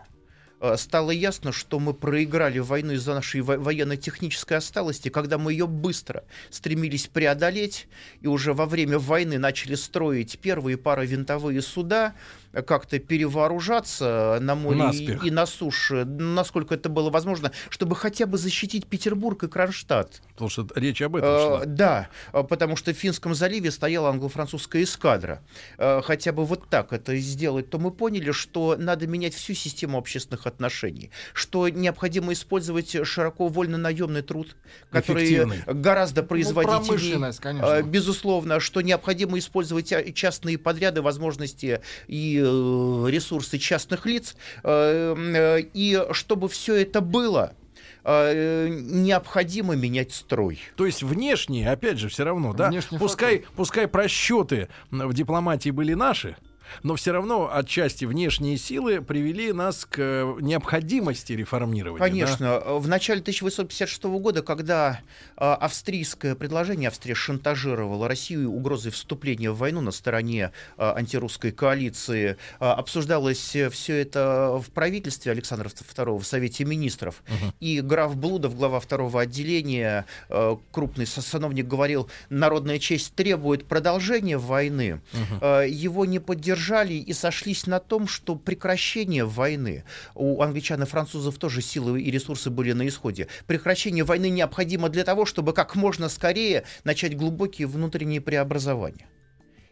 [0.60, 5.66] А, Стало ясно, что мы проиграли войну из-за нашей во- военно-технической отсталости, когда мы ее
[5.66, 7.86] быстро стремились преодолеть,
[8.20, 12.14] и уже во время войны начали строить первые паровинтовые суда,
[12.52, 15.24] а, как-то перевооружаться на море и, Наспех.
[15.24, 20.22] и на суше, насколько это было возможно, чтобы хотя бы защитить Петербург и Кронштадт.
[20.32, 21.62] Потому что речь об этом Э, шла.
[21.66, 25.42] Да, э, потому что в Финском заливе стояла англо-французская эскадра.
[25.78, 29.98] Э, Хотя бы вот так это сделать, то мы поняли, что надо менять всю систему
[29.98, 34.56] общественных отношений, что необходимо использовать широко вольно-наемный труд,
[34.90, 37.32] который гораздо производительнее.
[37.40, 37.66] конечно.
[37.66, 44.36] Э, Безусловно, что необходимо использовать а, частные подряды, возможности и э, ресурсы частных лиц.
[44.62, 47.52] Э, э, И чтобы все это было,
[48.04, 50.58] э, необходимо менять строй.
[50.76, 52.68] То есть внешние, опять же, все равно, да.
[52.68, 56.36] Внешний Пускай, пускай просчеты в дипломатии были наши,
[56.82, 61.98] Но все равно отчасти внешние силы привели нас к э, необходимости реформирования.
[61.98, 62.04] да?
[62.04, 62.60] Конечно.
[62.78, 65.00] В начале 1856 года, когда
[65.36, 72.36] а, австрийское предложение, Австрия шантажировала Россию угрозой вступления в войну на стороне а, антирусской коалиции,
[72.58, 77.22] обсуждалось все это в правительстве Александра II, в Совете министров.
[77.60, 80.06] И граф Блудов, глава второго отделения,
[80.72, 85.00] крупный сановник, говорил, народная честь требует продолжения войны.
[85.40, 86.57] А, Его не поддержали
[86.98, 89.84] и сошлись на том, что прекращение войны,
[90.14, 95.04] у англичан и французов тоже силы и ресурсы были на исходе, прекращение войны необходимо для
[95.04, 99.06] того, чтобы как можно скорее начать глубокие внутренние преобразования.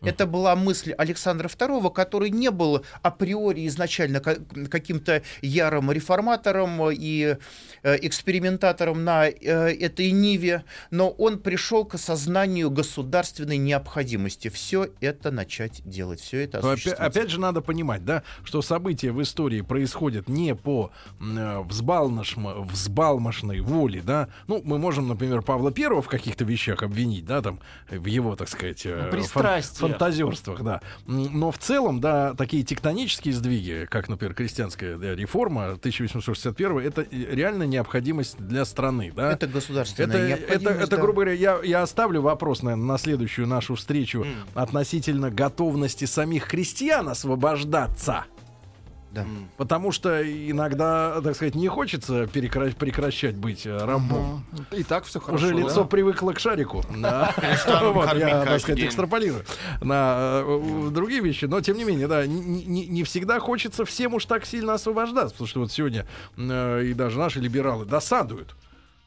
[0.06, 4.36] Это была мысль Александра II, который не был априори изначально ка-
[4.70, 7.36] каким-то ярым реформатором и
[7.82, 15.30] э, экспериментатором на э, этой ниве, но он пришел к осознанию государственной необходимости все это
[15.30, 16.94] начать делать, все это осуществить.
[16.98, 20.90] опять, же надо понимать, да, что события в истории происходят не по
[21.20, 24.28] э, взбалмошной воле, да.
[24.46, 28.48] Ну, мы можем, например, Павла Первого в каких-то вещах обвинить, да, там, в его, так
[28.48, 29.08] сказать, э,
[29.80, 29.95] фан-.
[29.98, 30.80] Фантазерствах, да.
[31.06, 37.06] Но в целом, да, такие тектонические сдвиги, как, например, крестьянская да, реформа 1861, это э,
[37.10, 39.32] реально необходимость для страны, да.
[39.32, 40.66] Это государственная Это, необходимость.
[40.66, 41.02] это, это, да.
[41.02, 47.08] грубо говоря, я, я оставлю вопрос, наверное, на следующую нашу встречу относительно готовности самих христиан
[47.08, 48.24] освобождаться.
[49.16, 49.26] Да.
[49.56, 54.44] Потому что иногда, так сказать, не хочется перекра- прекращать быть э, рабом.
[54.72, 55.46] И так все хорошо.
[55.46, 55.60] Уже да?
[55.60, 56.82] лицо привыкло к шарику.
[56.96, 57.34] Да.
[57.96, 59.44] Вот, Я, так сказать, экстраполирую
[59.80, 61.44] на э, другие вещи.
[61.46, 65.32] Но, тем не менее, да, не всегда хочется всем уж так сильно освобождаться.
[65.34, 66.06] Потому что вот сегодня
[66.36, 68.54] э, и даже наши либералы досадуют.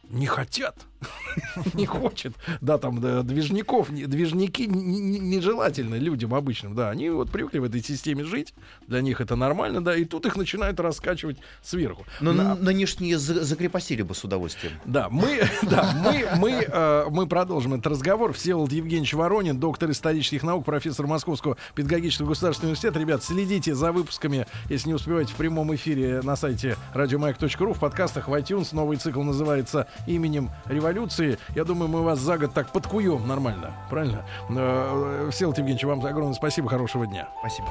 [0.09, 0.75] Не хотят.
[1.75, 2.33] Не хочет.
[2.59, 6.75] Да, там да, движников, не- движники не- не- нежелательны людям обычным.
[6.75, 8.53] Да, они вот привыкли в этой системе жить.
[8.87, 9.95] Для них это нормально, да.
[9.95, 12.05] И тут их начинают раскачивать сверху.
[12.19, 14.73] Но На- н- нынешние за- закрепостили бы с удовольствием.
[14.83, 18.33] да, мы, да, мы, мы, э, мы продолжим этот разговор.
[18.33, 22.99] Всеволод Евгеньевич Воронин, доктор исторических наук, профессор Московского педагогического государственного университета.
[22.99, 28.27] Ребят, следите за выпусками, если не успеваете в прямом эфире на сайте радиомаяк.ру, в подкастах,
[28.27, 28.69] в iTunes.
[28.75, 31.37] Новый цикл называется «Именем революции».
[31.55, 33.73] Я думаю, мы вас за год так подкуем нормально.
[33.89, 34.25] Правильно?
[34.49, 36.69] Э, Всеволод Евгеньевич, вам огромное спасибо.
[36.69, 37.29] Хорошего дня.
[37.39, 37.69] Спасибо.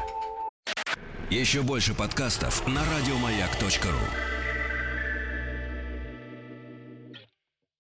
[1.30, 4.37] Еще больше подкастов на радиомаяк.ру.